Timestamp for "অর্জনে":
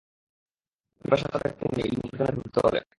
2.03-2.25